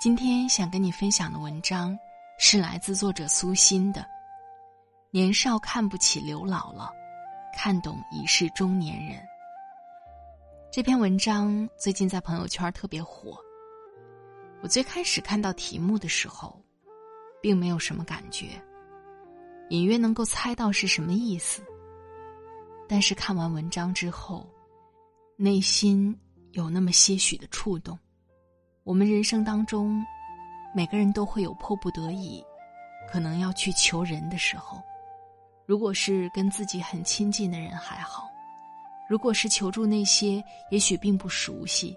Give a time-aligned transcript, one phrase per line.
[0.00, 1.98] 今天想跟你分享的文章，
[2.38, 4.00] 是来自作者苏欣的
[5.10, 6.88] 《年少看不起刘姥姥，
[7.56, 9.18] 看懂已是中年人》。
[10.70, 13.36] 这篇文章最近在朋友圈特别火。
[14.62, 16.56] 我最开始看到题目的时候，
[17.42, 18.50] 并没有什么感觉，
[19.70, 21.60] 隐约能够猜到是什么意思。
[22.88, 24.48] 但是看完文章之后，
[25.34, 26.16] 内心
[26.52, 27.98] 有那么些许的触动。
[28.88, 30.02] 我们人生当中，
[30.74, 32.42] 每个人都会有迫不得已，
[33.06, 34.82] 可能要去求人的时候。
[35.66, 38.30] 如果是跟自己很亲近的人还好，
[39.06, 41.94] 如果是求助那些也许并不熟悉，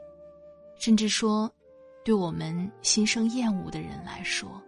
[0.75, 1.50] 甚至说
[2.03, 4.62] 对我们心生厌恶的人来说，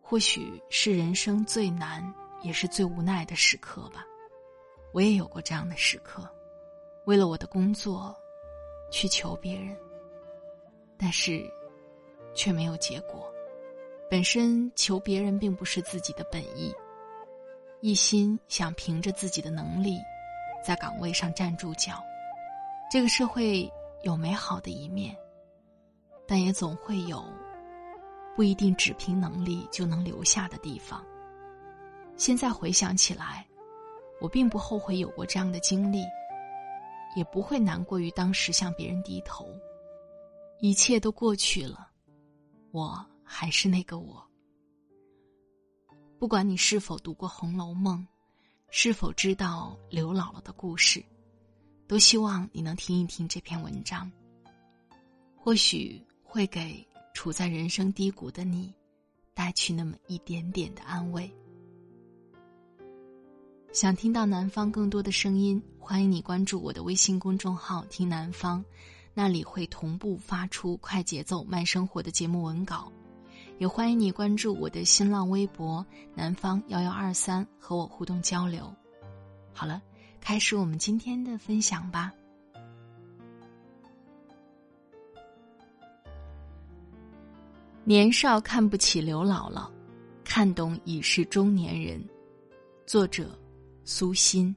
[0.00, 2.00] 或许是人生最难
[2.40, 4.06] 也是最无奈的时刻吧。
[4.92, 6.22] 我也有过这样的时刻，
[7.04, 8.14] 为了我的工作，
[8.92, 9.76] 去求别人。
[10.98, 11.48] 但是，
[12.34, 13.32] 却没有结果。
[14.10, 16.74] 本身求别人并不是自己的本意，
[17.80, 19.98] 一心想凭着自己的能力，
[20.64, 22.02] 在岗位上站住脚。
[22.90, 23.70] 这个社会
[24.02, 25.14] 有美好的一面，
[26.26, 27.22] 但也总会有
[28.34, 31.04] 不一定只凭能力就能留下的地方。
[32.16, 33.46] 现在回想起来，
[34.20, 36.02] 我并不后悔有过这样的经历，
[37.14, 39.46] 也不会难过于当时向别人低头。
[40.60, 41.88] 一切都过去了，
[42.72, 44.20] 我还是那个我。
[46.18, 48.00] 不管你是否读过《红楼梦》，
[48.68, 51.00] 是否知道刘姥姥的故事，
[51.86, 54.10] 都希望你能听一听这篇文章。
[55.36, 58.74] 或许会给处在人生低谷的你，
[59.34, 61.32] 带去那么一点点的安慰。
[63.72, 68.64] 想听到南方更多的声音，欢迎你关注我的微信公众号“听南方”。
[69.20, 72.92] 那里会同步发出快节奏慢生活的节目文稿，
[73.58, 75.84] 也欢迎你关注我的新浪微博
[76.14, 78.72] 南方幺幺二三和我互动交流。
[79.52, 79.82] 好了，
[80.20, 82.12] 开始我们今天的分享吧。
[87.82, 89.68] 年少看不起刘姥姥，
[90.22, 92.00] 看懂已是中年人。
[92.86, 93.36] 作者：
[93.82, 94.54] 苏欣。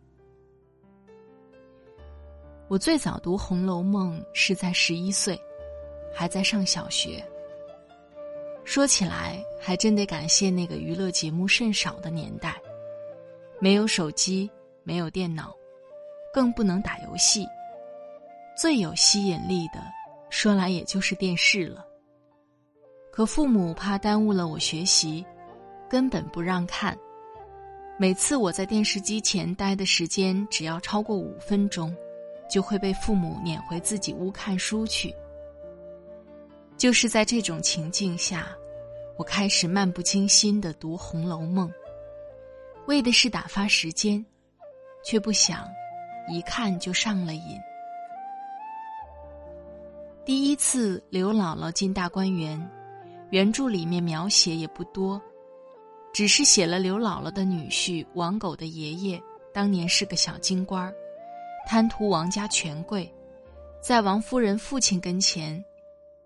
[2.72, 5.38] 我最早读《红楼梦》是在十一岁，
[6.14, 7.22] 还在上小学。
[8.64, 12.56] 说起来，还真得感谢那个娱乐节目甚少的年代，
[13.60, 14.50] 没有手机，
[14.84, 15.54] 没有电脑，
[16.34, 17.46] 更不能打游戏。
[18.58, 19.84] 最有吸引力的，
[20.30, 21.86] 说来也就是电视了。
[23.12, 25.26] 可父母怕耽误了我学习，
[25.90, 26.98] 根本不让看。
[27.98, 31.94] 每次我在电视机前待的时间只要超过五分钟。
[32.52, 35.16] 就会被父母撵回自己屋看书去。
[36.76, 38.50] 就是在这种情境下，
[39.16, 41.70] 我开始漫不经心的读《红楼梦》，
[42.88, 44.24] 为的是打发时间，
[45.02, 45.66] 却不想
[46.28, 47.58] 一看就上了瘾。
[50.26, 52.70] 第一次刘姥姥进大观园，
[53.30, 55.22] 原著里面描写也不多，
[56.12, 59.22] 只是写了刘姥姥的女婿王狗的爷爷
[59.54, 60.94] 当年是个小京官儿。
[61.66, 63.12] 贪图王家权贵，
[63.82, 65.64] 在王夫人父亲跟前，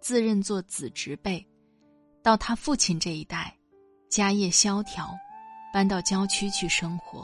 [0.01, 1.45] 自认做子侄辈。
[2.23, 3.55] 到他父亲这一代，
[4.09, 5.15] 家业萧条，
[5.71, 7.23] 搬到郊区去生活。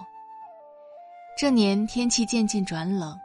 [1.36, 3.18] 这年天气渐渐转冷，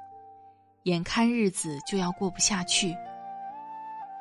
[0.85, 2.97] 眼看日子就要过不下去。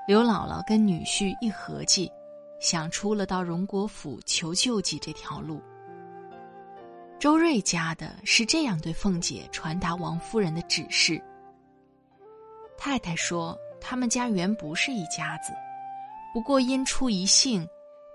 [0.08, 2.12] 刘姥姥跟女婿一合计，
[2.60, 5.62] 想出了到荣国府求救济这条路。
[7.18, 11.22] 周瑞家的是这样对凤姐传达王夫人的指示。
[12.78, 15.54] 太太说：“他们家原不是一家子，
[16.34, 17.68] 不过因出一姓，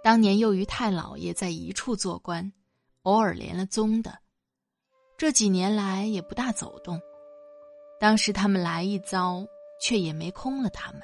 [0.04, 2.52] 当年又与太老爷在一处做官，
[3.02, 4.16] 偶尔连了宗的。
[5.16, 7.00] 这几年来也不大走动。
[7.98, 9.44] 当时他们来一遭，
[9.80, 11.00] 却也没空了他们。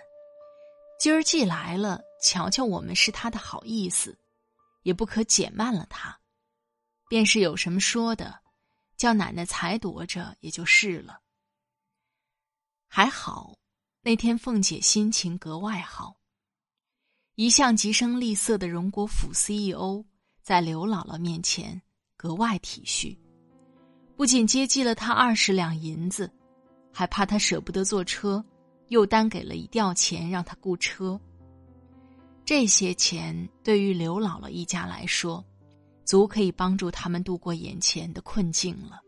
[0.98, 4.16] 今儿既来了，瞧瞧我们是他的好意思，
[4.82, 6.16] 也不可减慢了他。
[7.08, 8.40] 便是有什么说的，
[8.96, 11.20] 叫奶奶裁夺着也就是了。
[12.88, 13.56] 还好，
[14.02, 16.16] 那天凤姐心情格外好。
[17.34, 20.02] 一向极声厉色的荣国府 CEO，
[20.42, 21.80] 在刘姥姥面前
[22.16, 23.14] 格外体恤，
[24.16, 26.32] 不仅接济了她二十两银子，
[26.92, 28.42] 还怕她舍不得坐车，
[28.88, 31.20] 又单给了一吊钱让她雇车。
[32.42, 35.44] 这些钱对于刘姥姥一家来说，
[36.06, 39.02] 足可以帮助他们度过眼前的困境了。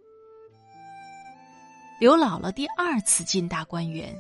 [1.99, 4.15] 刘姥姥第二次进大观园，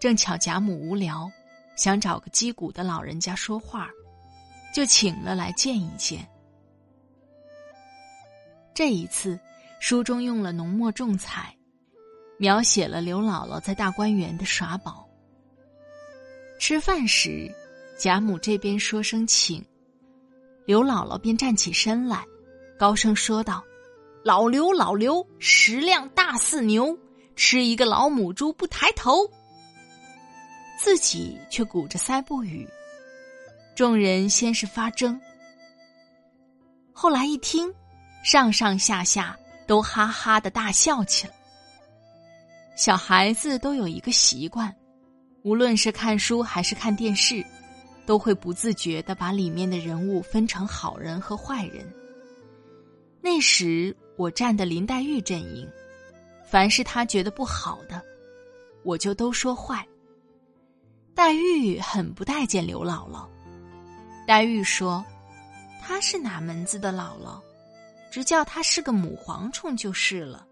[0.00, 1.30] 正巧贾母无聊。
[1.76, 3.90] 想找个击鼓的老人家说话，
[4.74, 6.26] 就请了来见一见。
[8.72, 9.38] 这一次，
[9.78, 11.54] 书中用了浓墨重彩，
[12.38, 15.06] 描写了刘姥姥在大观园的耍宝。
[16.58, 17.54] 吃饭时，
[17.98, 19.62] 贾母这边说声请，
[20.66, 22.24] 刘姥姥便站起身来，
[22.76, 23.64] 高声说道
[24.24, 26.98] ：“老刘，老刘，食量大似牛，
[27.36, 29.30] 吃一个老母猪不抬头。”
[30.76, 32.68] 自己却鼓着腮不语，
[33.74, 35.18] 众人先是发怔，
[36.92, 37.72] 后来一听，
[38.24, 41.34] 上上下下都哈哈的大笑起来。
[42.76, 44.74] 小孩子都有一个习惯，
[45.44, 47.42] 无论是看书还是看电视，
[48.06, 51.84] 都会不自觉的把里面的人物分成好人和坏人。
[53.20, 55.68] 那时我站的林黛玉阵营，
[56.48, 58.00] 凡是他觉得不好的，
[58.84, 59.86] 我就都说坏。
[61.14, 63.26] 黛玉很不待见刘姥姥。
[64.26, 65.04] 黛玉说
[65.82, 67.40] ：“她是哪门子的姥姥？
[68.10, 70.46] 只叫她是个母蝗虫就是了。”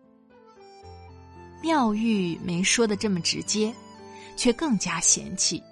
[1.62, 3.75] 妙玉没说的这么直接，
[4.37, 5.62] 却更加嫌弃，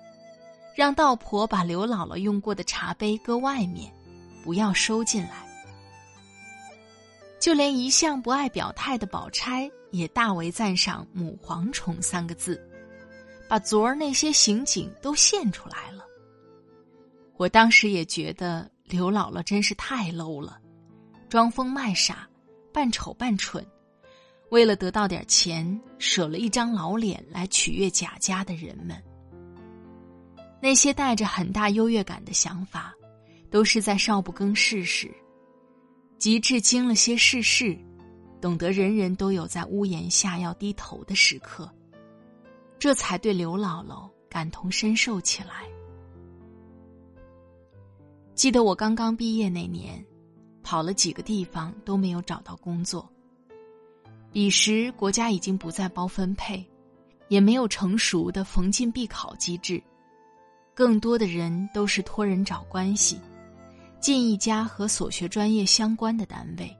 [0.74, 3.92] 让道婆把刘姥姥用过的茶杯搁外面，
[4.44, 5.46] 不要收进来。
[7.38, 12.60] 就连一向不爱表态的宝钗，也大为赞赏“母蝗虫”三个字。
[13.48, 16.04] 把昨儿那些刑警都现出来了。
[17.36, 20.58] 我当时也觉得刘姥姥真是太 low 了，
[21.28, 22.26] 装疯卖傻，
[22.72, 23.62] 扮丑扮蠢，
[24.50, 28.96] 为了得到点钱，舍了一张老脸来取悦贾家的人们。
[30.62, 32.94] 那些带着很大优越感的想法，
[33.50, 35.12] 都是在少不更事时，
[36.18, 37.76] 极致经了些世事，
[38.40, 41.68] 懂得人人都有在屋檐下要低头的时刻。
[42.78, 45.66] 这才对刘姥姥感同身受起来。
[48.36, 50.04] 记得我刚刚毕业那年，
[50.62, 53.08] 跑了几个地方都没有找到工作。
[54.30, 56.64] 彼时国家已经不再包分配，
[57.26, 59.82] 也没有成熟的逢进必考机制，
[60.74, 63.20] 更多的人都是托人找关系，
[64.00, 66.76] 进一家和所学专业相关的单位。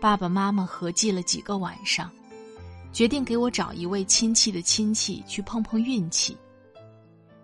[0.00, 2.10] 爸爸妈妈合计了几个晚上。
[2.92, 6.36] 决定给我找一位亲戚的亲戚去碰碰运气。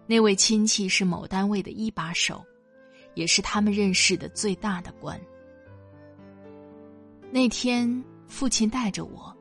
[0.05, 2.45] 那位亲戚是某单位的一把手，
[3.15, 5.17] 也是他们认识的最大的官。
[7.31, 9.33] 那天，父亲带着我，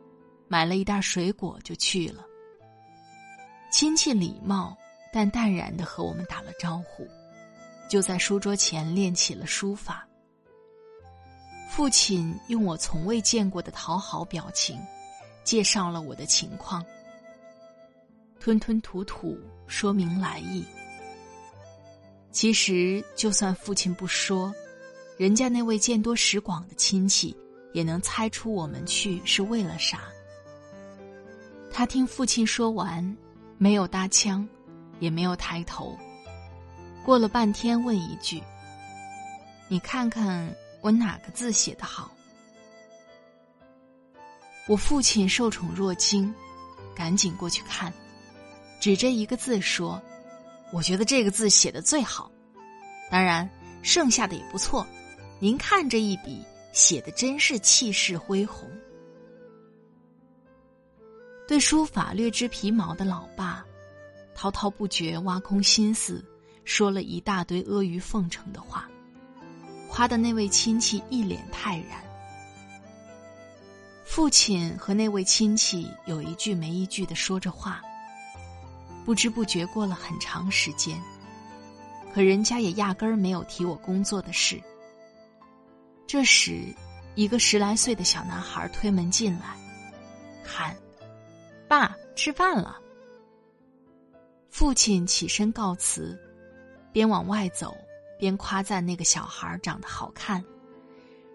[0.48, 2.24] 买了一袋水果就去了。
[3.72, 4.78] 亲戚礼貌
[5.16, 7.08] 但淡然的和我们打了招呼，
[7.88, 10.06] 就在书桌前练起了书法。
[11.70, 14.78] 父亲用我从未见过的讨好表情。
[15.46, 16.84] 介绍了我的情况，
[18.40, 20.66] 吞吞吐吐说明来意。
[22.32, 24.52] 其实，就算父亲不说，
[25.18, 27.38] 人家那位见多识广的亲戚
[27.74, 30.02] 也能猜出我们去是为了啥。
[31.72, 33.16] 他听父亲说完，
[33.60, 34.46] 没有搭腔，
[35.00, 35.98] 也没有抬头，
[37.04, 38.42] 过了半天问一句
[39.68, 42.12] ：“你看看我哪个字写的好？”
[44.68, 46.34] 我父亲受宠若惊，
[46.96, 47.94] 赶紧过去看，
[48.80, 50.02] 指着一个字说
[50.74, 52.32] ：“我觉得这个字写的最好，
[53.12, 53.48] 当然
[53.84, 54.86] 剩下的也不错。
[55.40, 58.68] 您看这一笔写的真是气势恢宏。”
[61.48, 63.64] 对书法略知皮毛的老爸，
[64.36, 66.24] 滔滔不绝挖空心思
[66.66, 68.88] 说了一大堆阿谀奉承的话，
[69.90, 72.04] 夸的那位亲戚一脸泰然。
[74.04, 77.82] 父亲和那位亲戚有一句没一句的说着话，
[79.06, 81.02] 不知不觉过了很长时间，
[82.14, 84.62] 可人家也压根儿没有提我工作的事。
[86.06, 86.74] 这时，
[87.16, 89.58] 一个十来岁的小男孩推门进来，
[90.44, 90.76] 喊
[91.68, 92.80] ：“爸，吃饭了。”
[94.58, 96.18] 父亲起身告辞，
[96.94, 97.76] 边往外走
[98.18, 100.42] 边夸赞那个小孩长得好看，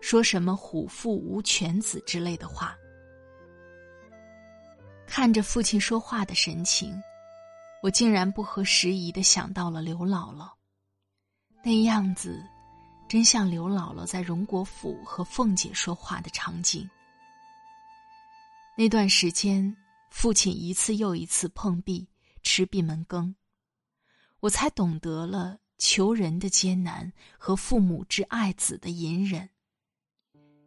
[0.01, 2.75] 说什么“虎父无犬子”之类的话。
[5.07, 6.99] 看着父亲说话的神情，
[7.83, 10.51] 我竟然不合时宜的想到了刘姥姥。
[11.63, 12.43] 那样子，
[13.07, 16.89] 真像刘姥姥在荣国府和凤姐说话的场景。
[18.79, 19.77] 那段时间，
[20.09, 22.09] 父亲一次又一次碰壁，
[22.43, 23.35] 吃闭门羹，
[24.41, 29.49] 我才懂得了求人的艰难和父母之爱子的隐忍。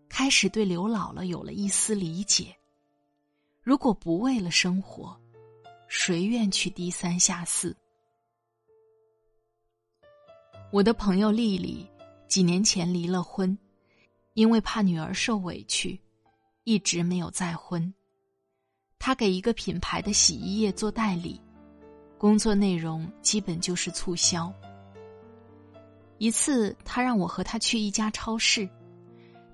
[0.10, 2.56] 开始对刘姥姥有了一丝理解。
[3.62, 5.20] 如果不为了生活，
[5.88, 7.76] 谁愿去低三下四？
[10.72, 11.88] 我的朋友丽丽
[12.28, 13.58] 几年前离了婚，
[14.34, 16.00] 因为怕女儿受委屈，
[16.64, 17.94] 一直没有再婚。
[19.00, 21.40] 她给一个品牌的洗衣液做代理，
[22.24, 24.50] 工作内容基本就是促销。
[26.20, 28.70] 一次，他让我和他去一家超市，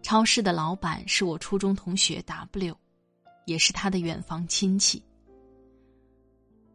[0.04, 2.78] 超市的老板是我初中同学 W，
[3.46, 5.04] 也是他的远房亲戚，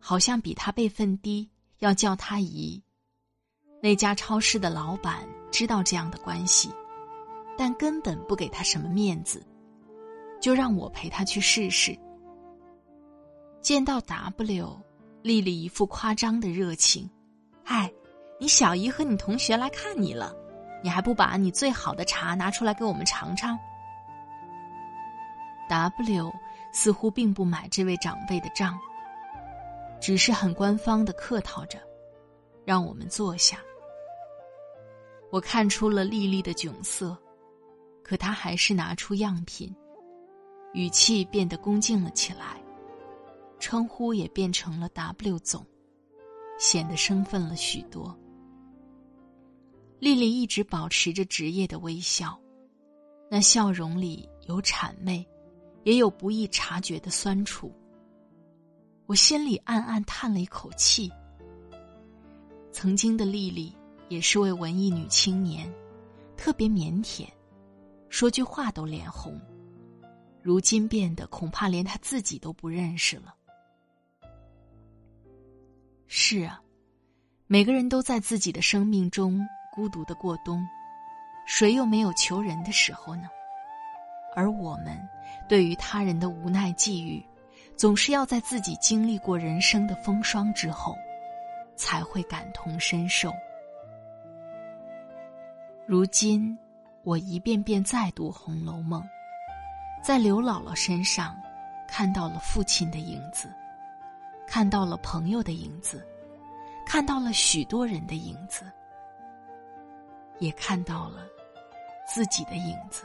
[0.01, 1.49] 好像比他辈分低，
[1.79, 2.83] 要叫他姨。
[3.81, 6.73] 那家超市的老板知道这样的关系，
[7.57, 9.41] 但根本不给他什么面子，
[10.41, 11.97] 就让我陪他去试试。
[13.61, 14.77] 见到 W，
[15.25, 17.09] 丽丽一副夸张的热情
[17.65, 17.91] ：“嗨，
[18.39, 20.37] 你小姨和你同学来看你了，
[20.83, 23.59] 你还不把你最好的茶拿出来给我们尝尝
[25.67, 26.31] ？”W
[26.73, 28.79] 似乎并不买这位长辈的账，
[29.99, 31.79] 只是很官方的客套着，
[32.67, 33.57] 让我们坐下。
[35.33, 37.17] 我看出了丽丽的窘色，
[38.03, 39.75] 可她还是拿出样品，
[40.75, 42.63] 语气变得恭敬了起来，
[43.65, 45.65] 称呼也变成了 W 总，
[46.59, 48.15] 显得生分了许多。
[49.99, 52.39] 丽丽一直保持着职业的微笑，
[53.31, 55.27] 那笑容里有谄媚，
[55.83, 57.73] 也有不易察觉的酸楚。
[59.07, 61.11] 我心里暗暗叹了一口气。
[62.71, 63.75] 曾经的丽丽。
[64.11, 65.73] 也是位文艺女青年，
[66.37, 67.27] 特别腼腆，
[68.11, 69.41] 说句话都脸红。
[70.43, 73.35] 如今变得恐怕连她自己都不认识了。
[76.07, 76.61] 是啊，
[77.47, 79.41] 每个人都在自己的生命中
[79.73, 80.65] 孤独的过冬，
[81.47, 83.29] 谁又没有求人的时候呢？
[84.37, 85.01] 而我们
[85.49, 87.25] 对于他人的无奈际遇，
[87.77, 90.97] 总是要在自己经历过人生的风霜之后，
[91.77, 93.33] 才会感同身受。
[95.87, 96.57] 如今，
[97.03, 99.03] 我一遍遍再读《红楼梦》，
[100.03, 101.37] 在刘姥姥身上
[101.87, 103.49] 看到了父亲的影子，
[104.47, 106.07] 看到了朋友的影子，
[106.87, 108.65] 看到了许多人的影子，
[110.39, 111.27] 也看到了
[112.07, 113.05] 自己的影子。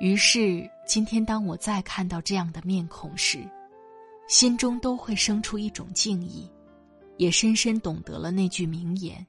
[0.00, 3.48] 于是，今天当我再看到这样的面孔时，
[4.28, 6.48] 心中都会生出一种敬意，
[7.16, 9.26] 也深深懂得了那句名言。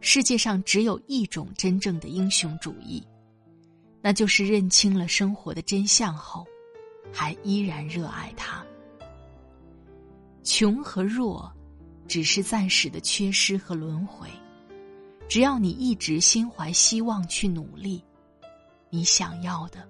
[0.00, 3.04] 世界上只有一种真正的英雄主义，
[4.00, 6.46] 那就是认清了生活的真相后，
[7.12, 8.64] 还依然热爱它。
[10.42, 11.52] 穷和弱，
[12.06, 14.28] 只是暂时的缺失和轮回。
[15.28, 18.02] 只要你一直心怀希望去努力，
[18.90, 19.86] 你想要的，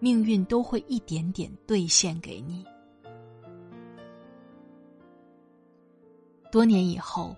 [0.00, 2.64] 命运都会一点点兑现给你。
[6.50, 7.36] 多年以后。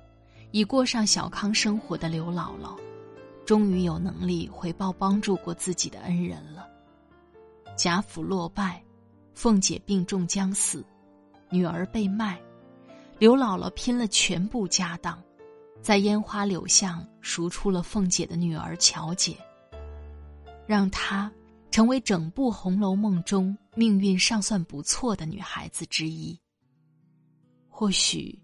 [0.52, 2.76] 已过上小康生活的刘姥姥，
[3.46, 6.66] 终于有能力回报帮助过自己的恩人了。
[7.76, 8.82] 贾府落败，
[9.32, 10.84] 凤姐病重将死，
[11.50, 12.40] 女儿被卖，
[13.18, 15.22] 刘姥姥拼了全部家当，
[15.82, 19.36] 在烟花柳巷赎出了凤姐的女儿巧姐，
[20.66, 21.30] 让她
[21.70, 26.38] 成为整部《红楼梦》中命运尚算不错的女孩子之一。
[27.68, 28.38] 或许。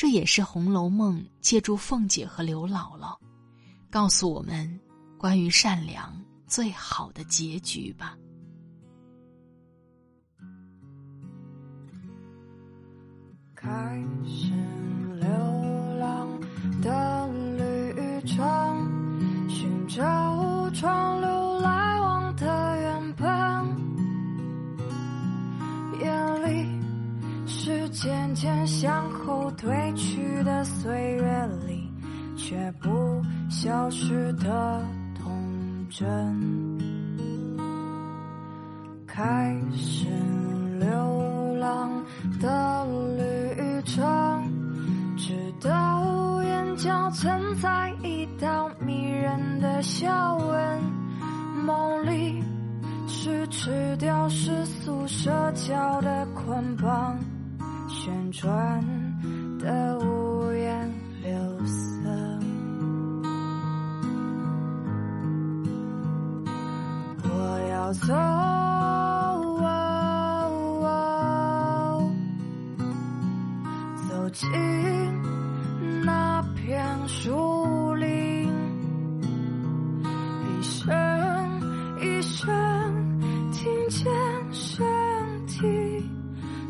[0.00, 3.18] 这也是《红楼梦》借助凤姐和刘姥姥，
[3.90, 4.78] 告诉我们
[5.18, 8.16] 关于善良最好的结局吧。
[13.60, 13.68] 开
[14.24, 14.52] 始
[15.18, 15.28] 流
[15.98, 16.28] 浪
[16.80, 18.38] 的旅程，
[19.48, 22.46] 寻找川流来往的
[22.80, 23.26] 原本，
[26.00, 26.08] 眼
[26.46, 26.68] 里
[27.48, 31.88] 是渐渐向后退去的岁月里。
[32.40, 32.88] 却不
[33.50, 34.80] 消失的
[35.20, 36.78] 童真。
[39.04, 40.06] 开始
[40.78, 41.90] 流浪
[42.40, 42.48] 的
[46.78, 50.80] 角存在一道迷人的笑纹，
[51.66, 52.40] 梦里
[53.08, 57.18] 是吃掉世俗社交的捆绑，
[57.88, 58.80] 旋转
[59.58, 62.08] 的五颜六色，
[67.24, 67.28] 我
[67.72, 68.06] 要走
[74.08, 74.30] 走。
[74.30, 74.48] 进
[76.04, 78.48] 那片树林，
[80.44, 82.50] 一声一声
[83.52, 84.06] 听见
[84.52, 85.62] 身体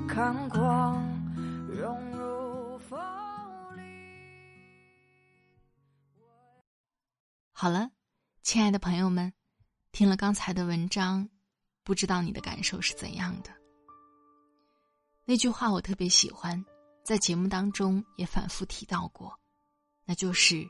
[0.09, 1.03] 看光
[1.69, 2.99] 融入风
[3.77, 3.83] 里。
[7.53, 7.91] 好了，
[8.43, 9.33] 亲爱的朋友们，
[9.93, 11.29] 听了刚才的文章，
[11.85, 13.51] 不知道你的感受是怎样的？
[15.25, 16.65] 那句话我特别喜欢。
[17.09, 19.35] 在节目当中也反复提到过，
[20.05, 20.69] 那就是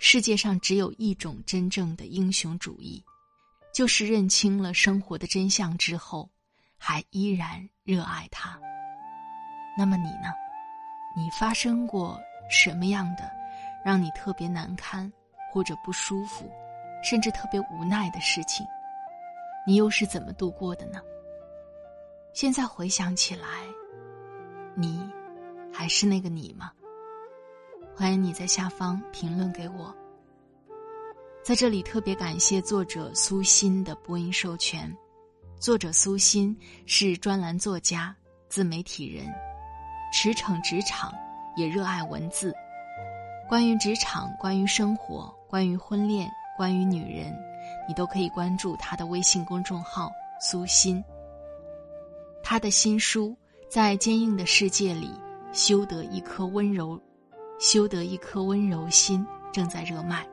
[0.00, 3.00] 世界上只有一种真正的英雄主义，
[3.72, 6.28] 就是认清了生活的真相之后，
[6.76, 8.58] 还依然热爱它。
[9.78, 10.32] 那么你呢？
[11.16, 12.20] 你发生过
[12.50, 13.30] 什么样的
[13.84, 15.08] 让你特别难堪
[15.52, 16.50] 或者不舒服，
[17.04, 18.66] 甚至特别无奈的事情？
[19.64, 21.00] 你又是怎么度过的呢？
[22.32, 23.46] 现在回想起来，
[24.74, 25.08] 你。
[25.78, 26.72] 还是那个你吗？
[27.94, 29.94] 欢迎你在下方评论给我。
[31.40, 34.92] 在这里特别感谢作者苏欣的播音授权。
[35.60, 38.12] 作者苏欣是专栏作家、
[38.48, 39.32] 自媒体人，
[40.12, 41.14] 驰骋职场，
[41.56, 42.52] 也热爱文字。
[43.48, 47.32] 关于职场、关于生活、关于婚恋、关于女人，
[47.86, 50.10] 你都可以关注他的微信公众号
[50.42, 51.00] “苏欣”。
[52.42, 53.28] 他的新书
[53.70, 55.06] 《在坚硬的世界里》。
[55.52, 57.00] 修得一颗温柔，
[57.58, 60.26] 修得一颗温柔心，正在热卖。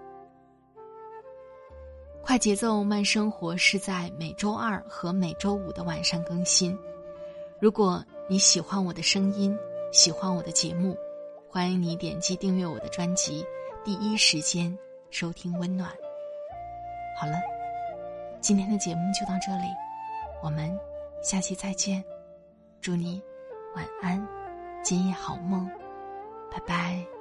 [2.21, 6.78] 快节奏慢生活是在每周二和每周五的晚上更新。
[7.60, 9.58] 如果你喜欢我的声音，
[9.91, 10.97] 喜欢我的节目，
[11.47, 13.45] 欢迎你点击订阅我的专辑，
[13.84, 14.75] 第一时间
[15.12, 15.89] 收听温暖。
[17.19, 17.38] 好了，
[18.41, 19.67] 今天的节目就到这里，
[20.43, 20.78] 我们
[21.21, 22.04] 下期再见，
[22.82, 23.21] 祝你
[23.75, 24.44] 晚安。
[24.86, 25.67] 今夜好梦，
[26.52, 27.14] 拜拜。